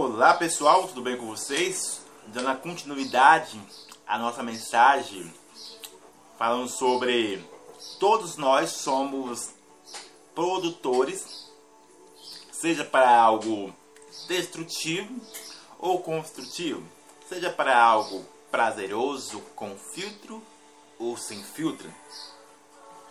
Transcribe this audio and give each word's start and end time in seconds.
Olá 0.00 0.32
pessoal, 0.32 0.86
tudo 0.86 1.02
bem 1.02 1.16
com 1.16 1.26
vocês? 1.26 2.00
Dando 2.28 2.56
continuidade 2.60 3.60
à 4.06 4.16
nossa 4.16 4.44
mensagem, 4.44 5.34
falando 6.38 6.68
sobre 6.68 7.44
todos 7.98 8.36
nós 8.36 8.70
somos 8.70 9.50
produtores, 10.36 11.50
seja 12.52 12.84
para 12.84 13.10
algo 13.10 13.74
destrutivo 14.28 15.20
ou 15.80 16.00
construtivo, 16.00 16.84
seja 17.28 17.50
para 17.50 17.76
algo 17.76 18.24
prazeroso 18.52 19.40
com 19.56 19.76
filtro 19.76 20.40
ou 20.96 21.16
sem 21.16 21.42
filtro. 21.42 21.92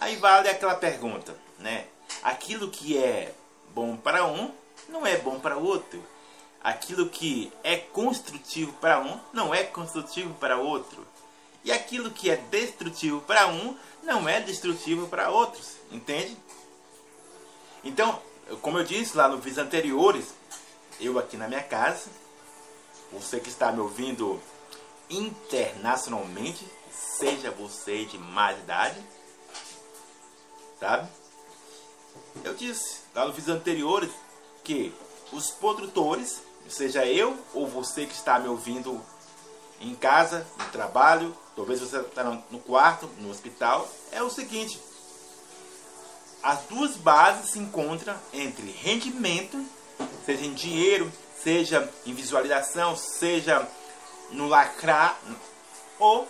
Aí 0.00 0.14
vale 0.14 0.48
aquela 0.48 0.76
pergunta, 0.76 1.36
né? 1.58 1.88
Aquilo 2.22 2.70
que 2.70 2.96
é 2.96 3.34
bom 3.74 3.96
para 3.96 4.24
um 4.24 4.54
não 4.88 5.04
é 5.04 5.16
bom 5.16 5.40
para 5.40 5.56
outro 5.56 6.00
aquilo 6.62 7.08
que 7.08 7.52
é 7.62 7.76
construtivo 7.76 8.72
para 8.74 9.00
um 9.00 9.18
não 9.32 9.54
é 9.54 9.64
construtivo 9.64 10.34
para 10.34 10.58
outro. 10.58 11.06
E 11.64 11.72
aquilo 11.72 12.10
que 12.10 12.30
é 12.30 12.36
destrutivo 12.36 13.20
para 13.22 13.46
um 13.48 13.76
não 14.02 14.28
é 14.28 14.40
destrutivo 14.40 15.08
para 15.08 15.30
outros. 15.30 15.76
Entende? 15.90 16.36
Então, 17.84 18.20
como 18.62 18.78
eu 18.78 18.84
disse 18.84 19.16
lá 19.16 19.28
nos 19.28 19.38
vídeos 19.42 19.58
anteriores, 19.58 20.34
eu 21.00 21.18
aqui 21.18 21.36
na 21.36 21.48
minha 21.48 21.62
casa, 21.62 22.10
você 23.12 23.38
que 23.38 23.48
está 23.48 23.70
me 23.70 23.80
ouvindo 23.80 24.40
internacionalmente, 25.08 26.66
seja 26.90 27.50
você 27.50 28.04
de 28.04 28.18
mais 28.18 28.58
idade, 28.58 29.00
sabe? 30.78 31.08
Eu 32.44 32.54
disse 32.54 33.00
lá 33.14 33.26
nos 33.26 33.34
vídeos 33.36 33.56
anteriores 33.56 34.10
que 34.64 34.92
os 35.32 35.50
produtores 35.50 36.42
seja 36.68 37.06
eu 37.06 37.38
ou 37.54 37.66
você 37.66 38.06
que 38.06 38.14
está 38.14 38.38
me 38.38 38.48
ouvindo 38.48 39.00
em 39.80 39.94
casa, 39.94 40.46
no 40.58 40.66
trabalho, 40.66 41.36
talvez 41.54 41.80
você 41.80 41.98
está 41.98 42.24
no 42.24 42.58
quarto, 42.58 43.08
no 43.18 43.30
hospital, 43.30 43.88
é 44.10 44.22
o 44.22 44.30
seguinte: 44.30 44.80
as 46.42 46.60
duas 46.62 46.96
bases 46.96 47.50
se 47.50 47.58
encontram 47.58 48.16
entre 48.32 48.70
rendimento, 48.70 49.64
seja 50.24 50.44
em 50.44 50.54
dinheiro, 50.54 51.12
seja 51.42 51.88
em 52.04 52.12
visualização, 52.12 52.96
seja 52.96 53.66
no 54.30 54.48
lacrar 54.48 55.18
ou 55.98 56.28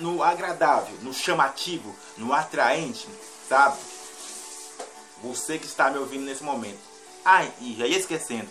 no 0.00 0.22
agradável, 0.22 0.96
no 1.02 1.12
chamativo, 1.12 1.94
no 2.16 2.32
atraente, 2.32 3.06
sabe? 3.48 3.78
Você 5.22 5.58
que 5.58 5.66
está 5.66 5.90
me 5.90 5.98
ouvindo 5.98 6.24
nesse 6.24 6.42
momento. 6.42 6.80
Ah, 7.24 7.44
e 7.60 7.76
já 7.78 7.86
ia 7.86 7.98
esquecendo 7.98 8.48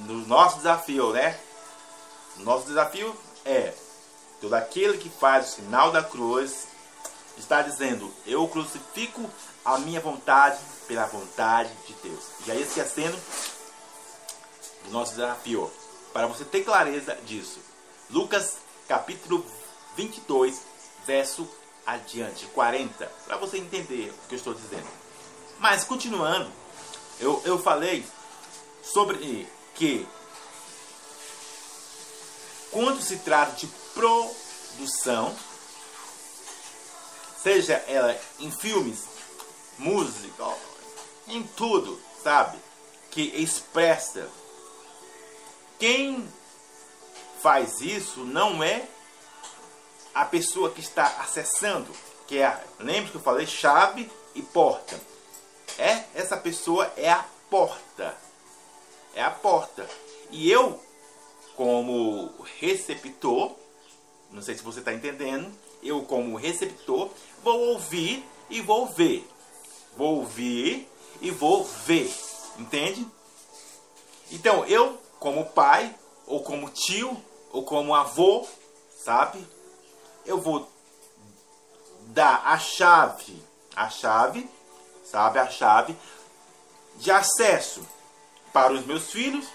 no 0.00 0.26
nosso 0.26 0.58
desafio, 0.58 1.12
né? 1.12 1.38
Nosso 2.38 2.66
desafio 2.66 3.14
é 3.44 3.72
todo 4.40 4.54
aquele 4.54 4.98
que 4.98 5.08
faz 5.08 5.48
o 5.48 5.50
sinal 5.56 5.92
da 5.92 6.02
cruz 6.02 6.68
está 7.36 7.62
dizendo: 7.62 8.12
Eu 8.26 8.46
crucifico 8.48 9.28
a 9.64 9.78
minha 9.78 10.00
vontade 10.00 10.58
pela 10.86 11.06
vontade 11.06 11.70
de 11.86 11.94
Deus. 12.02 12.22
Já 12.46 12.54
esquecendo 12.54 13.16
do 14.84 14.90
nosso 14.90 15.12
desafio, 15.12 15.70
para 16.12 16.26
você 16.26 16.44
ter 16.44 16.64
clareza 16.64 17.16
disso. 17.24 17.58
Lucas 18.10 18.58
capítulo 18.86 19.44
22, 19.96 20.60
verso 21.06 21.48
adiante, 21.86 22.46
40, 22.46 23.06
para 23.26 23.36
você 23.36 23.58
entender 23.58 24.10
o 24.10 24.28
que 24.28 24.34
eu 24.34 24.38
estou 24.38 24.54
dizendo. 24.54 24.86
Mas 25.58 25.84
continuando, 25.84 26.50
eu, 27.20 27.40
eu 27.44 27.58
falei 27.58 28.04
sobre 28.82 29.48
que 29.74 30.06
quando 32.70 33.00
se 33.00 33.18
trata 33.18 33.52
de 33.52 33.66
produção, 33.92 35.34
seja 37.42 37.74
ela 37.86 38.18
em 38.38 38.50
filmes, 38.50 39.04
música, 39.78 40.44
em 41.28 41.42
tudo, 41.42 42.00
sabe? 42.22 42.58
Que 43.10 43.22
expressa. 43.42 44.28
Quem 45.78 46.28
faz 47.40 47.80
isso 47.80 48.20
não 48.20 48.62
é 48.62 48.88
a 50.14 50.24
pessoa 50.24 50.70
que 50.70 50.80
está 50.80 51.04
acessando, 51.20 51.92
que 52.26 52.38
é, 52.38 52.64
lembra 52.78 53.10
que 53.10 53.16
eu 53.16 53.22
falei 53.22 53.46
chave 53.46 54.10
e 54.34 54.42
porta. 54.42 54.98
É, 55.78 56.04
essa 56.14 56.36
pessoa 56.36 56.92
é 56.96 57.10
a 57.10 57.24
porta 57.50 58.16
é 59.14 59.22
a 59.22 59.30
porta. 59.30 59.88
E 60.30 60.50
eu, 60.50 60.80
como 61.56 62.32
receptor, 62.60 63.52
não 64.30 64.42
sei 64.42 64.56
se 64.56 64.62
você 64.62 64.80
está 64.80 64.92
entendendo, 64.92 65.52
eu 65.82 66.02
como 66.02 66.36
receptor 66.36 67.10
vou 67.42 67.58
ouvir 67.70 68.24
e 68.50 68.60
vou 68.60 68.86
ver. 68.86 69.28
Vou 69.96 70.18
ouvir 70.18 70.88
e 71.20 71.30
vou 71.30 71.64
ver. 71.64 72.12
Entende? 72.58 73.06
Então, 74.30 74.64
eu, 74.66 74.98
como 75.20 75.46
pai, 75.46 75.94
ou 76.26 76.42
como 76.42 76.70
tio, 76.70 77.16
ou 77.52 77.62
como 77.62 77.94
avô, 77.94 78.46
sabe? 79.04 79.46
Eu 80.26 80.40
vou 80.40 80.68
dar 82.06 82.42
a 82.46 82.58
chave, 82.58 83.42
a 83.76 83.88
chave, 83.88 84.48
sabe? 85.04 85.38
A 85.38 85.48
chave 85.48 85.96
de 86.96 87.10
acesso 87.10 87.86
para 88.54 88.72
os 88.72 88.86
meus 88.86 89.10
filhos, 89.10 89.46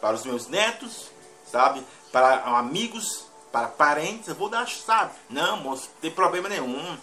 para 0.00 0.16
os 0.16 0.24
meus 0.24 0.48
netos, 0.48 1.10
sabe? 1.50 1.84
Para 2.10 2.42
amigos, 2.58 3.26
para 3.52 3.68
parentes, 3.68 4.26
eu 4.26 4.34
vou 4.34 4.48
dar, 4.48 4.66
sabe? 4.66 5.12
Não, 5.28 5.58
moço, 5.58 5.90
não 5.92 6.00
tem 6.00 6.10
problema 6.10 6.48
nenhum. 6.48 6.98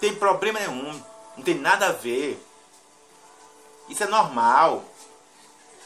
Tem 0.00 0.12
problema 0.12 0.58
nenhum. 0.58 1.00
Não 1.36 1.44
tem 1.44 1.54
nada 1.54 1.86
a 1.86 1.92
ver. 1.92 2.44
Isso 3.88 4.02
é 4.02 4.08
normal. 4.08 4.84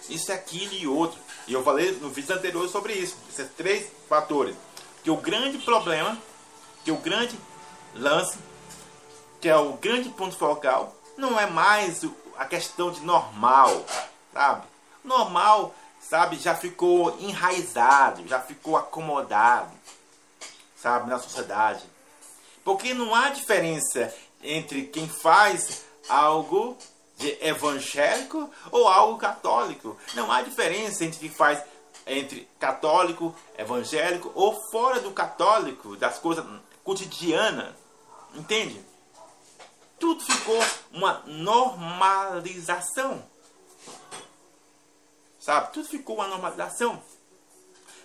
Isso 0.09 0.32
é 0.32 0.34
aquilo 0.34 0.72
e 0.72 0.88
outro. 0.88 1.20
E 1.47 1.53
eu 1.53 1.62
falei 1.62 1.92
no 1.92 2.09
vídeo 2.09 2.34
anterior 2.34 2.66
sobre 2.70 2.94
isso. 2.94 3.16
Esses 3.28 3.50
três 3.50 3.92
fatores. 4.09 4.56
Que 5.04 5.10
o 5.10 5.16
grande 5.16 5.59
problema, 5.59 6.16
que 6.84 6.91
o 6.91 6.97
grande 6.97 7.38
lance, 7.94 8.38
que 9.42 9.48
é 9.48 9.56
o 9.56 9.75
grande 9.75 10.09
ponto 10.09 10.36
focal, 10.36 10.94
não 11.19 11.38
é 11.38 11.47
mais 11.47 12.03
a 12.41 12.47
questão 12.47 12.91
de 12.91 13.03
normal, 13.03 13.84
sabe? 14.33 14.67
Normal, 15.05 15.75
sabe, 16.01 16.39
já 16.39 16.55
ficou 16.55 17.15
enraizado, 17.21 18.27
já 18.27 18.41
ficou 18.41 18.78
acomodado, 18.78 19.71
sabe, 20.75 21.11
na 21.11 21.19
sociedade. 21.19 21.84
Porque 22.65 22.95
não 22.95 23.15
há 23.15 23.28
diferença 23.28 24.15
entre 24.43 24.84
quem 24.84 25.06
faz 25.06 25.84
algo 26.09 26.78
de 27.19 27.37
evangélico 27.45 28.51
ou 28.72 28.89
algo 28.89 29.19
católico. 29.19 29.99
Não 30.15 30.33
há 30.33 30.41
diferença 30.41 31.05
entre 31.05 31.21
quem 31.21 31.31
faz 31.31 31.62
entre 32.07 32.49
católico, 32.59 33.34
evangélico 33.59 34.33
ou 34.34 34.59
fora 34.71 34.99
do 35.01 35.11
católico, 35.11 35.95
das 35.95 36.19
coisas 36.19 36.47
cotidianas. 36.83 37.75
Entende? 38.34 38.83
Tudo 40.00 40.25
ficou 40.25 40.59
uma 40.91 41.22
normalização. 41.27 43.22
Sabe? 45.38 45.72
Tudo 45.72 45.88
ficou 45.88 46.16
uma 46.16 46.27
normalização. 46.27 47.00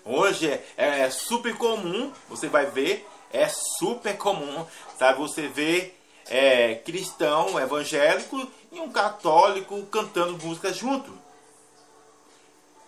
Hoje 0.03 0.47
é, 0.47 0.63
é, 0.77 1.09
super 1.09 1.57
comum, 1.57 2.13
você 2.29 2.47
vai 2.47 2.67
ver, 2.67 3.07
é 3.31 3.47
super 3.79 4.15
comum, 4.17 4.67
sabe? 4.99 5.17
Você 5.19 5.47
vê 5.47 5.95
é, 6.27 6.75
cristão, 6.75 7.59
evangélico 7.59 8.47
e 8.71 8.79
um 8.79 8.91
católico 8.91 9.81
cantando 9.87 10.37
músicas 10.45 10.75
junto. 10.75 11.11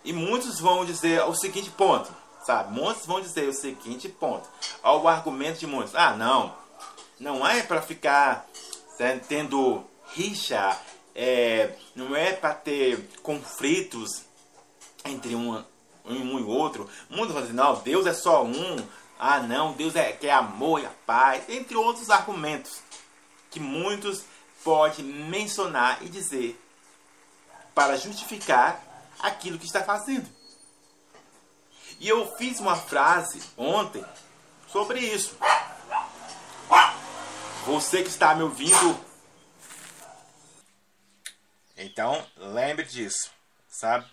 E 0.04 0.12
muitos 0.12 0.60
vão 0.60 0.84
dizer 0.84 1.22
o 1.24 1.34
seguinte 1.34 1.70
ponto, 1.70 2.14
sabe? 2.44 2.72
Muitos 2.72 3.04
vão 3.04 3.20
dizer 3.20 3.48
o 3.48 3.52
seguinte 3.52 4.08
ponto. 4.08 4.48
Olha 4.82 5.00
o 5.00 5.08
argumento 5.08 5.58
de 5.58 5.66
muitos. 5.66 5.94
Ah, 5.94 6.14
não. 6.14 6.54
Não 7.18 7.44
é 7.44 7.62
para 7.62 7.82
ficar 7.82 8.46
tendo 9.28 9.84
rixa, 10.14 10.78
é, 11.14 11.72
não 11.94 12.14
é 12.14 12.32
para 12.32 12.54
ter 12.54 13.08
conflitos 13.22 14.22
entre 15.04 15.34
um, 15.34 15.64
um 16.04 16.38
e 16.38 16.42
outro. 16.42 16.88
Muitos 17.08 17.32
falam 17.32 17.44
assim, 17.44 17.56
não, 17.56 17.74
Deus 17.80 18.06
é 18.06 18.14
só 18.14 18.44
um. 18.44 18.76
Ah, 19.18 19.40
não, 19.40 19.72
Deus 19.72 19.96
é 19.96 20.12
quer 20.12 20.30
amor 20.30 20.80
e 20.80 20.86
a 20.86 20.92
paz, 21.04 21.48
entre 21.48 21.76
outros 21.76 22.08
argumentos 22.10 22.80
que 23.50 23.58
muitos 23.58 24.22
podem 24.62 25.04
mencionar 25.04 25.98
e 26.02 26.08
dizer 26.08 26.60
para 27.74 27.96
justificar 27.96 28.82
aquilo 29.18 29.58
que 29.58 29.66
está 29.66 29.82
fazendo. 29.82 30.28
E 32.00 32.08
eu 32.08 32.26
fiz 32.36 32.60
uma 32.60 32.76
frase 32.76 33.40
ontem 33.56 34.04
sobre 34.70 35.00
isso. 35.00 35.36
Você 37.68 38.02
que 38.02 38.08
está 38.08 38.34
me 38.34 38.42
ouvindo. 38.42 38.98
Então, 41.76 42.26
lembre 42.34 42.86
disso. 42.86 43.30
Sabe? 43.68 44.10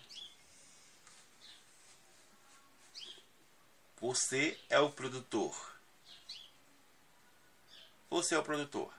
Você 3.98 4.60
é 4.68 4.78
o 4.78 4.90
produtor. 4.90 5.56
Você 8.10 8.34
é 8.34 8.38
o 8.38 8.42
produtor. 8.42 8.92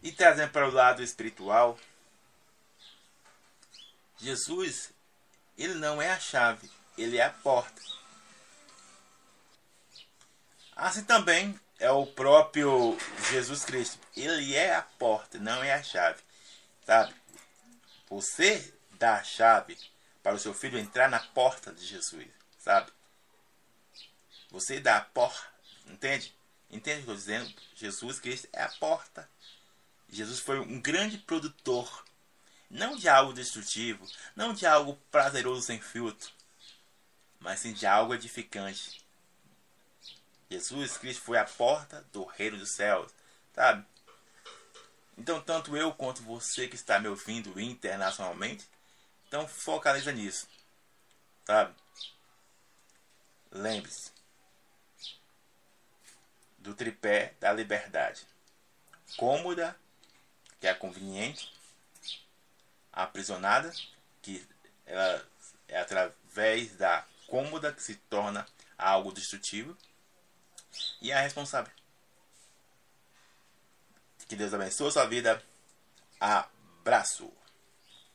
E 0.00 0.12
trazendo 0.12 0.52
para 0.52 0.68
o 0.68 0.72
lado 0.72 1.02
espiritual, 1.02 1.76
Jesus, 4.16 4.92
ele 5.58 5.74
não 5.74 6.00
é 6.00 6.12
a 6.12 6.20
chave, 6.20 6.70
ele 6.96 7.16
é 7.16 7.24
a 7.24 7.30
porta. 7.30 7.82
Assim 10.76 11.02
também 11.02 11.58
é 11.78 11.90
o 11.90 12.06
próprio 12.06 12.96
Jesus 13.30 13.64
Cristo. 13.64 13.98
Ele 14.16 14.54
é 14.54 14.74
a 14.74 14.82
porta, 14.82 15.38
não 15.38 15.62
é 15.62 15.74
a 15.74 15.82
chave. 15.82 16.22
Sabe? 16.84 17.14
Você 18.08 18.72
dá 18.92 19.16
a 19.16 19.24
chave 19.24 19.76
para 20.22 20.36
o 20.36 20.38
seu 20.38 20.54
filho 20.54 20.78
entrar 20.78 21.08
na 21.08 21.20
porta 21.20 21.72
de 21.72 21.84
Jesus, 21.84 22.26
sabe? 22.58 22.90
Você 24.50 24.80
dá 24.80 24.96
a 24.96 25.00
porta, 25.00 25.46
entende? 25.86 26.34
Entende 26.70 27.00
o 27.00 27.04
que 27.04 27.10
eu 27.10 27.14
estou 27.14 27.36
dizendo? 27.36 27.62
Jesus 27.74 28.18
Cristo 28.18 28.48
é 28.52 28.62
a 28.62 28.68
porta. 28.68 29.28
Jesus 30.08 30.38
foi 30.38 30.58
um 30.60 30.80
grande 30.80 31.18
produtor, 31.18 32.04
não 32.70 32.96
de 32.96 33.08
algo 33.08 33.32
destrutivo, 33.32 34.06
não 34.34 34.54
de 34.54 34.66
algo 34.66 34.96
prazeroso 35.10 35.62
sem 35.62 35.80
filtro, 35.80 36.30
mas 37.40 37.60
sim 37.60 37.72
de 37.72 37.86
algo 37.86 38.14
edificante. 38.14 39.04
Jesus 40.50 40.96
Cristo 40.96 41.22
foi 41.22 41.38
a 41.38 41.44
porta 41.44 42.04
do 42.12 42.24
reino 42.24 42.56
dos 42.56 42.72
céus, 42.72 43.10
sabe? 43.54 43.84
Então, 45.18 45.40
tanto 45.40 45.76
eu 45.76 45.92
quanto 45.92 46.22
você 46.22 46.68
que 46.68 46.76
está 46.76 47.00
me 47.00 47.08
ouvindo 47.08 47.58
internacionalmente, 47.60 48.68
então 49.26 49.48
focaliza 49.48 50.12
nisso, 50.12 50.46
sabe? 51.44 51.74
Lembre-se 53.50 54.12
do 56.58 56.74
tripé 56.74 57.34
da 57.40 57.52
liberdade. 57.52 58.26
Cômoda, 59.16 59.78
que 60.60 60.66
é 60.66 60.74
conveniente, 60.74 61.52
aprisionada, 62.92 63.72
que 64.20 64.46
ela 64.84 65.24
é 65.68 65.78
através 65.78 66.74
da 66.76 67.06
cômoda 67.26 67.72
que 67.72 67.82
se 67.82 67.94
torna 67.94 68.46
algo 68.76 69.12
destrutivo, 69.12 69.76
e 71.00 71.12
a 71.12 71.20
responsável. 71.20 71.72
Que 74.28 74.36
Deus 74.36 74.52
abençoe 74.52 74.88
a 74.88 74.90
sua 74.90 75.06
vida. 75.06 75.42
Abraço. 76.20 77.32